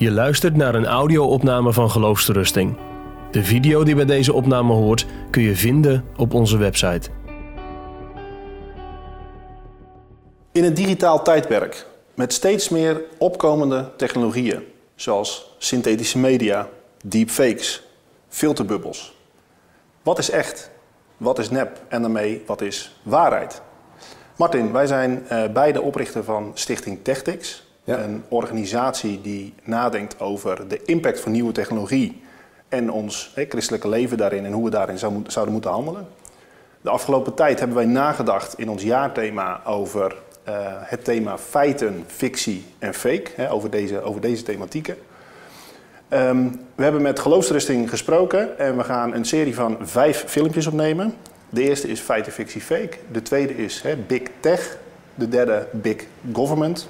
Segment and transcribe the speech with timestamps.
[0.00, 2.76] Je luistert naar een audio-opname van Geloofsterusting.
[3.30, 7.10] De video die bij deze opname hoort kun je vinden op onze website.
[10.52, 14.62] In een digitaal tijdperk met steeds meer opkomende technologieën,
[14.94, 16.68] zoals synthetische media,
[17.04, 17.82] deepfakes,
[18.28, 19.16] filterbubbels.
[20.02, 20.70] Wat is echt?
[21.16, 21.82] Wat is nep?
[21.88, 23.62] En daarmee, wat is waarheid?
[24.36, 27.68] Martin, wij zijn uh, beide oprichter van Stichting Techtics.
[27.84, 32.22] Een organisatie die nadenkt over de impact van nieuwe technologie
[32.68, 36.08] en ons christelijke leven daarin en hoe we daarin zou, zouden moeten handelen.
[36.80, 40.16] De afgelopen tijd hebben wij nagedacht in ons jaarthema over
[40.48, 44.96] uh, het thema feiten, fictie en fake, hè, over, deze, over deze thematieken.
[46.08, 51.14] Um, we hebben met Geloofsrusting gesproken en we gaan een serie van vijf filmpjes opnemen.
[51.48, 52.96] De eerste is feiten, fictie, fake.
[53.12, 54.78] De tweede is hè, Big Tech.
[55.14, 56.88] De derde Big Government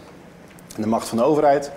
[0.77, 1.71] de macht van de overheid.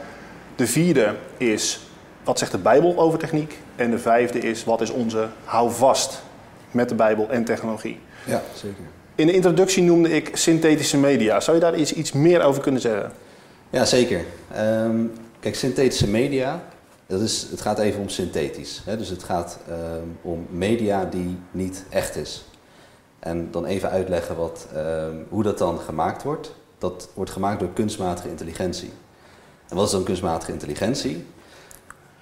[0.55, 1.79] De vierde is
[2.23, 3.57] wat zegt de Bijbel over techniek.
[3.75, 6.21] En de vijfde is wat is onze houvast
[6.71, 7.99] met de Bijbel en technologie.
[8.25, 8.83] Ja, zeker.
[9.15, 11.39] In de introductie noemde ik synthetische media.
[11.39, 13.11] Zou je daar iets, iets meer over kunnen zeggen?
[13.69, 14.25] Ja, zeker.
[14.57, 16.63] Um, kijk, synthetische media,
[17.07, 18.81] dat is, het gaat even om synthetisch.
[18.85, 18.97] Hè?
[18.97, 22.45] Dus het gaat um, om media die niet echt is.
[23.19, 27.69] En dan even uitleggen wat, um, hoe dat dan gemaakt wordt dat wordt gemaakt door
[27.73, 28.91] kunstmatige intelligentie.
[29.67, 31.25] En wat is dan kunstmatige intelligentie?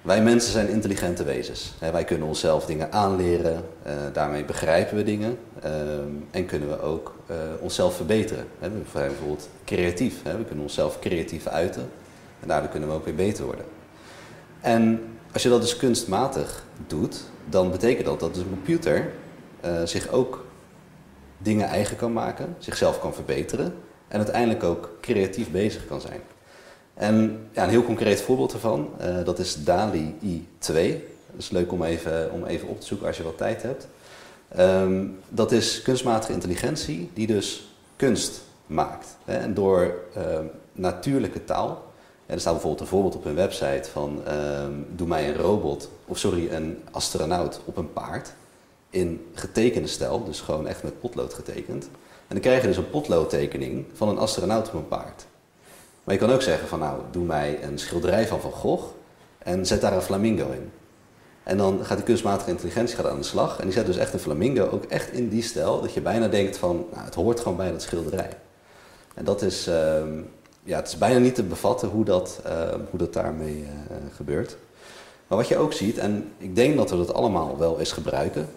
[0.01, 1.73] Wij mensen zijn intelligente wezens.
[1.79, 5.71] Wij kunnen onszelf dingen aanleren, uh, daarmee begrijpen we dingen uh,
[6.31, 8.45] en kunnen we ook uh, onszelf verbeteren.
[8.59, 11.89] We zijn bijvoorbeeld creatief, we kunnen onszelf creatief uiten
[12.39, 13.65] en daardoor kunnen we ook weer beter worden.
[14.61, 15.01] En
[15.33, 19.11] als je dat dus kunstmatig doet, dan betekent dat dat een computer
[19.83, 20.45] zich ook
[21.37, 23.73] dingen eigen kan maken, zichzelf kan verbeteren
[24.11, 26.21] en uiteindelijk ook creatief bezig kan zijn.
[26.93, 30.73] En ja, een heel concreet voorbeeld ervan, uh, dat is DALI i2.
[31.31, 33.87] Dat is leuk om even, om even op te zoeken als je wat tijd hebt.
[34.59, 39.17] Um, dat is kunstmatige intelligentie die dus kunst maakt.
[39.25, 39.37] Hè?
[39.37, 40.23] En door uh,
[40.71, 41.83] natuurlijke taal.
[42.25, 44.21] En er staat bijvoorbeeld een voorbeeld op hun website van
[44.63, 48.33] um, doe mij een robot, of sorry, een astronaut op een paard.
[48.89, 51.89] In getekende stijl, dus gewoon echt met potlood getekend.
[52.31, 55.25] En dan krijg je dus een potloodtekening van een astronaut op een paard.
[56.03, 58.83] Maar je kan ook zeggen van nou, doe mij een schilderij van Van Gogh
[59.37, 60.71] en zet daar een flamingo in.
[61.43, 64.19] En dan gaat die kunstmatige intelligentie aan de slag en die zet dus echt een
[64.19, 67.57] flamingo ook echt in die stijl dat je bijna denkt van nou, het hoort gewoon
[67.57, 68.37] bij dat schilderij.
[69.13, 69.73] En dat is, uh,
[70.63, 74.57] ja, het is bijna niet te bevatten hoe dat, uh, hoe dat daarmee uh, gebeurt.
[75.31, 78.47] Maar wat je ook ziet, en ik denk dat we dat allemaal wel eens gebruiken,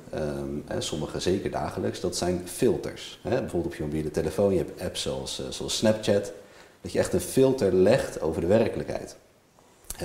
[0.67, 3.21] hè, sommigen zeker dagelijks, dat zijn filters.
[3.23, 3.41] Hè.
[3.41, 6.33] Bijvoorbeeld op je mobiele telefoon, je hebt apps zoals, uh, zoals Snapchat,
[6.81, 9.17] dat je echt een filter legt over de werkelijkheid.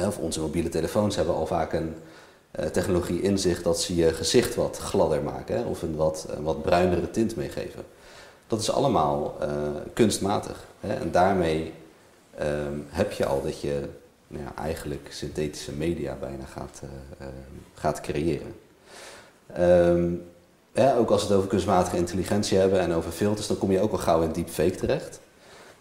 [0.07, 1.95] Of onze mobiele telefoons hebben al vaak een
[2.59, 6.27] uh, technologie in zich dat ze je gezicht wat gladder maken hè, of een wat,
[6.41, 7.83] wat bruinere tint meegeven.
[8.47, 9.47] Dat is allemaal uh,
[9.93, 10.65] kunstmatig.
[10.79, 11.73] Hè, en daarmee
[12.41, 13.89] um, heb je al dat je
[14.29, 16.89] nou ja, eigenlijk synthetische media bijna gaat, uh,
[17.21, 17.33] uh,
[17.73, 18.55] gaat creëren.
[20.73, 23.79] Ja, ook als we het over kunstmatige intelligentie hebben en over filters, dan kom je
[23.79, 25.19] ook al gauw in deepfake terecht.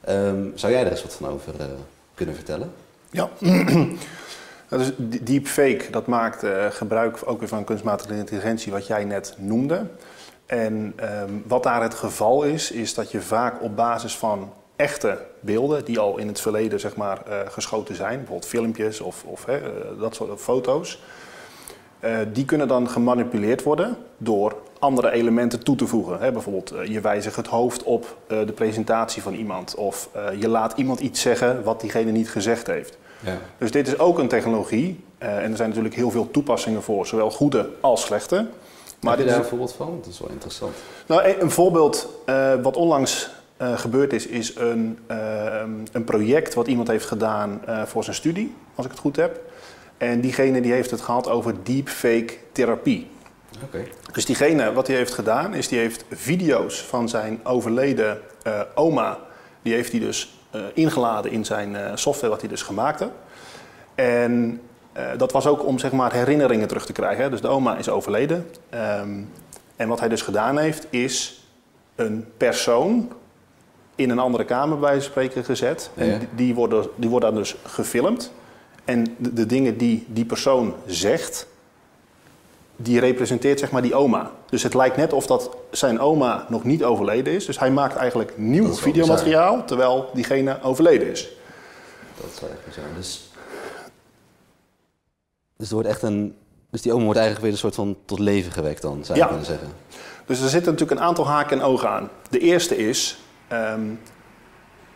[0.09, 1.67] Um, zou jij er eens wat van over uh,
[2.15, 2.73] kunnen vertellen?
[3.11, 3.29] Ja,
[4.69, 9.87] dus deepfake dat maakt gebruik ook weer van kunstmatige intelligentie, wat jij net noemde.
[10.47, 15.19] En um, wat daar het geval is, is dat je vaak op basis van echte
[15.41, 19.45] beelden die al in het verleden zeg maar, uh, geschoten zijn, bijvoorbeeld filmpjes of, of
[19.45, 21.03] hè, uh, dat soort foto's,
[22.01, 26.19] uh, die kunnen dan gemanipuleerd worden door andere elementen toe te voegen.
[26.21, 31.01] Hè, bijvoorbeeld je wijzigt het hoofd op de presentatie van iemand of je laat iemand
[31.01, 32.99] iets zeggen wat diegene niet gezegd heeft.
[33.21, 33.39] Ja.
[33.59, 37.31] Dus dit is ook een technologie en er zijn natuurlijk heel veel toepassingen voor, zowel
[37.31, 38.47] goede als slechte.
[39.01, 39.99] Maar Heb je daar een voorbeeld van?
[40.03, 40.77] Dat is wel interessant.
[41.07, 42.09] Nou, een, een voorbeeld
[42.63, 43.31] wat onlangs
[43.63, 48.17] uh, gebeurd is, is een, uh, een project wat iemand heeft gedaan uh, voor zijn
[48.17, 49.41] studie, als ik het goed heb.
[49.97, 53.11] En diegene die heeft het gehad over deepfake therapie.
[53.65, 53.89] Okay.
[54.13, 58.21] Dus diegene, wat hij heeft gedaan, is die heeft video's van zijn overleden
[58.75, 59.19] oma,
[59.63, 60.39] die heeft hij dus
[60.75, 63.13] ingeladen in zijn software wat hij dus gemaakt heeft.
[63.95, 64.61] En
[65.17, 67.25] dat was ook om zeg maar herinneringen terug te krijgen.
[67.25, 67.31] Hè.
[67.31, 68.51] Dus de oma is overleden.
[69.01, 69.31] Um,
[69.77, 71.45] en wat hij dus gedaan heeft, is
[71.95, 73.13] een persoon
[73.99, 75.91] in een andere kamer bij spreken gezet.
[75.95, 78.33] En die, worden, die worden dan dus gefilmd.
[78.85, 81.47] En de, de, dingen die die persoon zegt,
[82.77, 84.31] die representeert zeg maar die oma.
[84.51, 87.47] Dus het lijkt net of dat zijn oma nog niet overleden is.
[87.47, 91.29] Dus hij maakt eigenlijk nieuw videomateriaal terwijl diegene overleden is.
[92.21, 92.85] Dat wel echt bizar.
[92.97, 93.31] Dus
[95.57, 96.37] Dus, er wordt echt een,
[96.71, 99.25] dus die oom wordt eigenlijk weer een soort van tot leven gewekt dan, zou je
[99.25, 99.31] Ja.
[99.31, 99.69] kunnen zeggen.
[100.27, 102.11] Dus er zitten natuurlijk een aantal haken en ogen aan.
[102.31, 103.19] De eerste is,
[103.49, 103.81] ehm,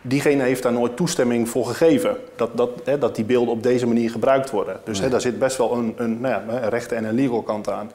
[0.01, 2.17] diegene heeft daar nooit toestemming voor gegeven.
[2.35, 4.79] Dat, dat, hè, dat die beelden op deze manier gebruikt worden.
[4.83, 7.41] Dus hè, daar zit best wel een, een, nou ja, een rechte en een legal
[7.41, 7.91] kant aan.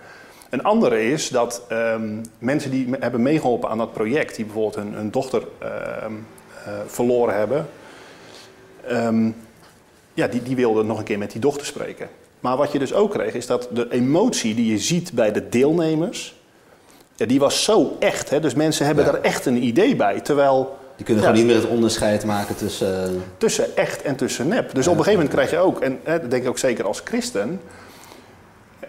[0.50, 4.74] Een andere is dat ehm, mensen die me- hebben meegeholpen aan dat project, die bijvoorbeeld
[4.84, 6.12] hun, hun dochter ehm,
[6.64, 7.66] eh, verloren hebben,
[10.14, 12.08] ja, die, die wilden nog een keer met die dochter spreken.
[12.40, 15.48] Maar wat je dus ook kreeg, is dat de emotie die je ziet bij de
[15.48, 16.40] deelnemers,
[17.18, 18.30] ja, die was zo echt.
[18.30, 18.40] Hè?
[18.40, 19.10] Dus mensen hebben Ja.
[19.12, 20.20] daar echt een idee bij.
[20.20, 21.30] Terwijl Die kunnen Ja.
[21.30, 23.04] gewoon niet meer het onderscheid maken tussen...
[23.04, 24.74] eh, tussen echt en tussen nep.
[24.74, 26.86] Dus op een gegeven moment krijg je ook, en hè, dat denk ik ook zeker
[26.86, 27.60] als christen,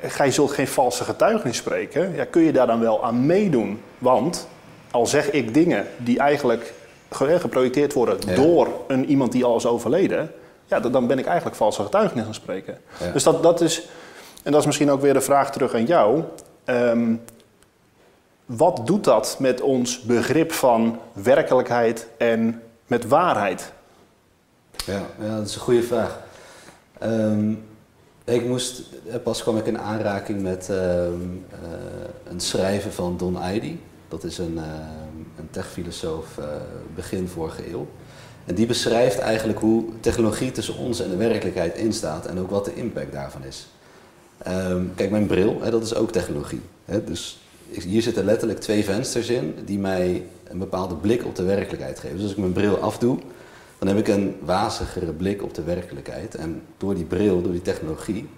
[0.01, 2.15] ga je zult geen valse getuigenis spreken.
[2.15, 3.81] Ja, kun je daar dan wel aan meedoen?
[3.97, 4.47] Want
[4.91, 6.73] al zeg ik dingen die eigenlijk
[7.19, 10.31] geprojecteerd worden door een, iemand die al is overleden,
[10.65, 12.77] ja, dan- ben ik eigenlijk valse getuigenis aan spreken.
[13.13, 13.87] Dus dat, dat is,
[14.43, 16.23] en dat is misschien ook weer de vraag terug aan jou.
[16.65, 17.13] Ehm,
[18.57, 23.72] wat doet dat met ons begrip van werkelijkheid en met waarheid?
[24.86, 26.19] Ja, ja, dat is een goede vraag.
[27.00, 27.51] Ehm,
[28.24, 28.84] ik moest,
[29.24, 31.12] pas kwam ik in aanraking met ehm,
[31.50, 33.81] eh, een schrijven van Don Heidi.
[34.07, 36.46] Dat is een, ehm, een techfilosoof eh,
[36.96, 37.88] begin vorige eeuw.
[38.46, 42.66] En die beschrijft eigenlijk hoe technologie tussen ons en de werkelijkheid instaat en ook wat
[42.66, 43.68] de impact daarvan is.
[44.96, 46.62] Kijk, mijn bril, hè, dat is ook technologie.
[46.86, 47.04] Hè?
[47.04, 47.40] Dus
[47.71, 52.16] hier zitten letterlijk twee vensters in die mij een bepaalde blik op de werkelijkheid geven.
[52.16, 53.18] Dus als ik mijn bril afdoe,
[53.80, 56.36] dan heb ik een wazigere blik op de werkelijkheid.
[56.36, 58.30] En door die bril, door die technologie,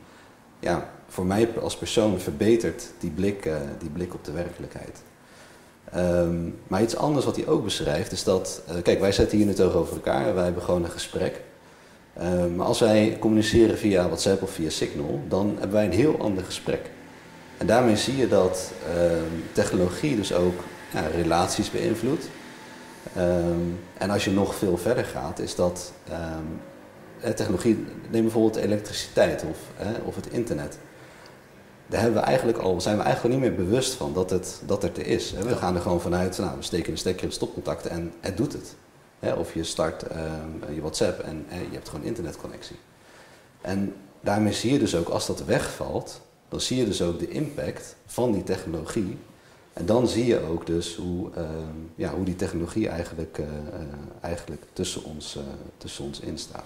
[0.59, 5.01] ja, voor mij als persoon verbetert die blik, eh, die blik op de werkelijkheid.
[5.91, 9.47] Ehm, maar iets anders wat hij ook beschrijft is dat, eh, kijk, wij zitten hier
[9.47, 11.41] nu tegenover elkaar en wij hebben gewoon een gesprek.
[12.13, 16.19] Ehm, maar als wij communiceren via WhatsApp of via Signal, dan hebben wij een heel
[16.19, 16.89] ander gesprek.
[17.61, 20.59] En daarmee zie je dat ehm, technologie dus ook
[20.93, 22.27] ja, relaties beïnvloedt.
[23.15, 23.59] Ehm,
[23.97, 26.43] en als je nog veel verder gaat, is dat ehm,
[27.19, 30.77] eh, technologie, neem bijvoorbeeld elektriciteit of, hè, of het internet.
[31.87, 34.81] Daar hebben we eigenlijk al, zijn we eigenlijk niet meer bewust van dat het, dat
[34.81, 35.31] het er is.
[35.31, 35.43] Hè.
[35.43, 38.37] We gaan er gewoon vanuit, nou, we steken een stekker in het stopcontact en het
[38.37, 38.75] doet het.
[39.19, 39.33] Hè.
[39.33, 40.05] Of je start
[40.73, 42.77] je WhatsApp en eh, je hebt gewoon internetconnectie.
[43.61, 47.29] En daarmee zie je dus ook, als dat wegvalt, dan zie je dus ook de
[47.29, 49.17] impact van die technologie.
[49.73, 51.47] En dan zie je ook dus hoe, ehm,
[51.95, 53.81] ja, hoe die technologie eigenlijk, eh, eh,
[54.21, 55.43] eigenlijk tussen, ons, eh,
[55.77, 56.63] tussen ons instaat.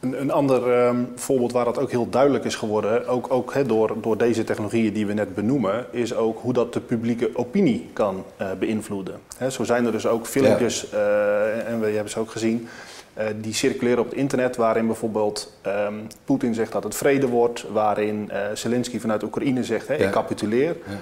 [0.00, 3.96] Een, een ander ehm, voorbeeld waar dat ook heel duidelijk is geworden, ook, ook door,
[4.00, 8.24] door deze technologieën die we net benoemen, is ook hoe dat de publieke opinie kan
[8.58, 9.20] beïnvloeden.
[9.50, 12.68] Zo zijn er dus ook filmpjes, en we hebben ze ook gezien,
[13.14, 15.94] eh, die circuleren op het internet, waarin bijvoorbeeld ehm,
[16.24, 20.06] Poetin zegt dat het vrede wordt, waarin eh, Zelensky vanuit Oekraïne zegt, hè, Ja.
[20.06, 20.76] ik capituleer.
[20.86, 20.96] Ja.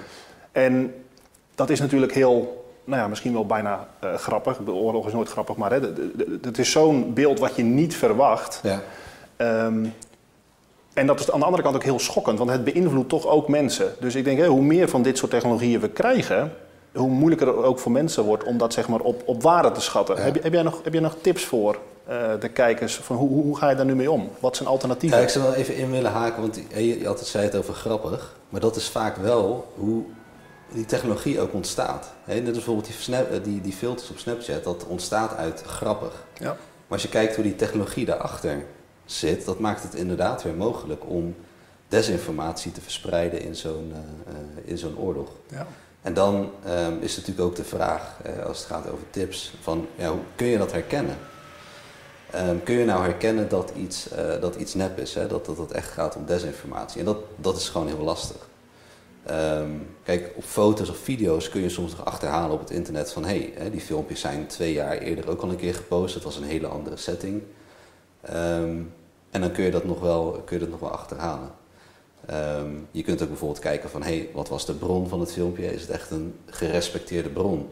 [0.51, 0.93] En
[1.55, 4.57] dat is natuurlijk heel, nou ja, misschien wel bijna eh, grappig.
[4.57, 5.71] De oorlog is nooit grappig, maar
[6.41, 8.59] het is zo'n beeld wat je niet verwacht.
[8.63, 8.81] Ja.
[9.35, 9.85] Ehm,
[10.93, 13.47] en dat is aan de andere kant ook heel schokkend, want het beïnvloedt toch ook
[13.47, 13.93] mensen.
[13.99, 16.53] Dus ik denk, hoe meer van dit soort technologieën we krijgen,
[16.93, 19.81] hoe moeilijker het ook voor mensen wordt om dat zeg maar, op, op waarde te
[19.81, 20.15] schatten.
[20.15, 20.21] Ja.
[20.21, 22.95] Heb, heb, jij nog, heb jij nog tips voor eh, de kijkers?
[22.95, 24.29] Van hoe, hoe, hoe ga je daar nu mee om?
[24.39, 25.17] Wat zijn alternatieven?
[25.17, 27.73] Ja, ik zou wel even in willen haken, want je, je altijd zei het over
[27.73, 28.35] grappig.
[28.49, 30.03] Maar dat is vaak wel hoe
[30.73, 32.11] die technologie ook ontstaat.
[32.23, 35.61] Hè, net als bijvoorbeeld die, snap, eh, die, die filters op Snapchat, dat ontstaat uit
[35.61, 36.25] grappig.
[36.37, 36.47] Ja.
[36.47, 38.63] Maar als je kijkt hoe die technologie daarachter
[39.05, 41.35] zit, dat maakt het inderdaad weer mogelijk om
[41.87, 43.93] desinformatie te verspreiden in zo'n
[44.27, 44.33] eh,
[44.71, 45.29] in zo'n oorlog.
[45.49, 45.67] Ja.
[46.01, 49.87] En dan ehm, is natuurlijk ook de vraag, eh, als het gaat over tips, van
[49.95, 51.17] ja, hoe kun je dat herkennen?
[52.31, 55.27] Ehm, kun je nou herkennen dat iets, eh, dat iets nep is, hè?
[55.27, 56.99] Dat, dat het echt gaat om desinformatie?
[56.99, 58.49] En dat, dat is gewoon heel lastig.
[59.25, 59.69] Ehm,
[60.03, 63.51] kijk, op foto's of video's kun je soms nog achterhalen op het internet van hé,
[63.55, 66.43] hey, die filmpjes zijn twee jaar eerder ook al een keer gepost, het was een
[66.43, 67.41] hele andere setting.
[69.31, 71.51] En dan kun je dat nog wel, kun je dat nog wel achterhalen.
[72.25, 75.31] Ehm, je kunt ook bijvoorbeeld kijken van, hé, hey, wat was de bron van het
[75.31, 75.73] filmpje?
[75.73, 77.69] Is het echt een gerespecteerde bron?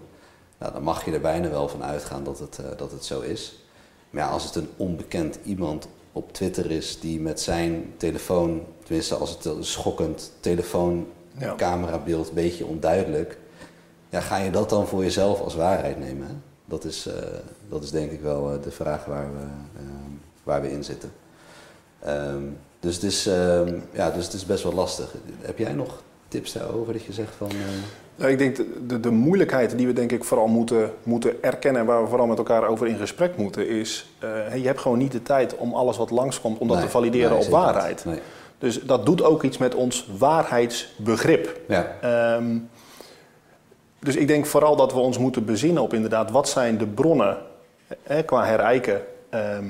[0.58, 3.22] Nou, dan mag je er bijna wel van uitgaan dat het, eh, dat het zo
[3.22, 3.63] is.
[4.10, 9.15] Maar ja, als het een onbekend iemand op Twitter is die met zijn telefoon, tenminste
[9.15, 13.38] als het een schokkend telefooncamerabeeld, een beetje onduidelijk,
[14.10, 16.27] ja, ga je dat dan voor jezelf als waarheid nemen?
[16.27, 16.34] Hè?
[16.65, 17.13] Dat, is, eh,
[17.70, 19.46] dat is denk ik wel eh, de vraag waar we,
[20.44, 21.12] waar we in zitten.
[22.00, 22.44] Ehm,
[22.79, 25.13] dus, het is, ehm, ja, dus het is best wel lastig.
[25.41, 27.50] Heb jij nog tips daarover dat je zegt van...
[27.50, 27.55] eh,
[28.15, 31.81] Nou, ik denk de, de, de moeilijkheid die we denk ik vooral moeten, moeten erkennen...
[31.81, 33.67] en waar we vooral met elkaar over in gesprek moeten...
[33.69, 36.57] is, eh, je hebt gewoon niet de tijd om alles wat langskomt...
[36.57, 38.05] om dat nee, te valideren nee, op waarheid.
[38.05, 38.19] Nee.
[38.57, 41.59] Dus dat doet ook iets met ons waarheidsbegrip.
[41.67, 41.95] Ja.
[42.01, 42.57] Ehm,
[44.00, 47.38] dus ik denk vooral dat we ons moeten bezinnen op inderdaad wat zijn de bronnen
[48.03, 49.65] hè, qua herijken ehm,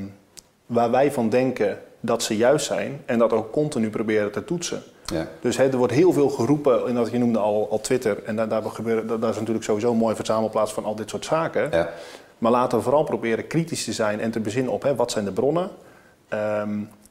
[0.65, 4.83] waar wij van denken dat ze juist zijn en dat ook continu proberen te toetsen.
[5.05, 5.27] Ja.
[5.41, 8.35] Dus hè, er wordt heel veel geroepen, en dat je noemde al, al Twitter, en
[8.35, 11.25] daar, daar, gebeuren, dat, dat is natuurlijk sowieso een mooie verzamelplaats van al dit soort
[11.25, 11.69] zaken.
[11.71, 11.89] Ja.
[12.37, 15.25] Maar laten we vooral proberen kritisch te zijn en te bezinnen op hè, wat zijn
[15.25, 15.69] de bronnen.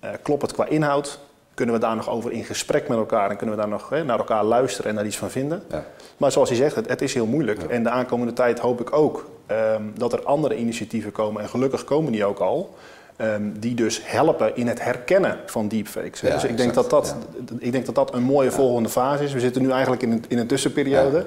[0.01, 1.19] Eh, klopt het qua inhoud?
[1.55, 4.05] Kunnen we daar nog over in gesprek met elkaar en kunnen we daar nog hè,
[4.05, 5.63] naar elkaar luisteren en daar iets van vinden?
[5.71, 5.85] Ja.
[6.17, 7.63] Maar zoals hij zegt, het, het is heel moeilijk.
[7.63, 11.43] En de aankomende tijd hoop ik ook ehm, dat er andere initiatieven komen.
[11.43, 12.77] En gelukkig komen die ook al.
[13.19, 16.21] Ehm, die dus helpen in het herkennen van deepfakes.
[16.21, 17.17] Ja, dus ik denk, exact, dat dat,
[17.59, 19.33] ik denk dat dat een mooie volgende fase is.
[19.33, 21.27] We zitten nu eigenlijk in een, in een tussenperiode.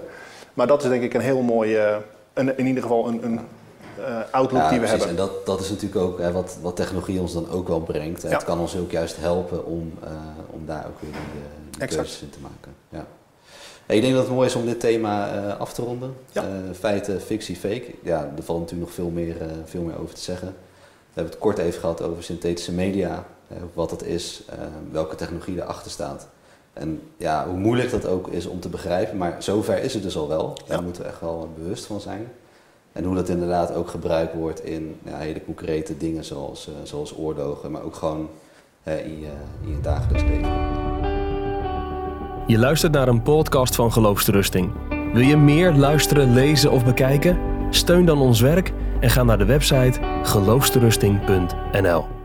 [0.53, 2.01] Maar dat is denk ik een heel mooie,
[2.33, 3.39] een, in ieder geval een, een
[4.05, 5.05] eh, outlook die we precies.
[5.05, 5.09] hebben.
[5.09, 8.21] En dat, dat is natuurlijk ook hè, wat, wat technologie ons dan ook wel brengt.
[8.21, 10.11] Het kan ons ook juist helpen om, eh,
[10.49, 12.01] om daar ook weer die, die Exact.
[12.01, 12.73] keuzes in te maken.
[12.89, 13.05] Ja.
[13.85, 16.13] Ik denk dat het mooi is om dit thema eh, af te ronden.
[16.31, 16.43] Ja.
[16.79, 17.85] Feiten, fictie, fake.
[18.03, 20.55] Ja, er valt natuurlijk nog veel meer, veel meer over te zeggen.
[21.13, 23.25] We hebben het kort even gehad over synthetische media.
[23.47, 24.55] eh, wat dat is, eh,
[24.91, 26.27] welke technologie erachter staat.
[26.73, 29.17] En ja, hoe moeilijk dat ook is om te begrijpen.
[29.17, 30.53] Maar zover is het dus al wel.
[30.67, 30.83] Daar Ja.
[30.83, 32.27] moeten we echt wel bewust van zijn.
[32.91, 37.17] En hoe dat inderdaad ook gebruikt wordt in ja, hele concrete dingen zoals, eh, zoals
[37.17, 38.29] oorlogen, maar ook gewoon
[38.83, 39.31] in, je,
[39.63, 40.49] in je dagelijks leven.
[42.47, 44.71] Je luistert naar een podcast van Geloofsterusting.
[45.13, 47.39] Wil je meer luisteren, lezen of bekijken?
[47.69, 52.20] Steun dan ons werk en ga naar de website geloofsterusting.nl.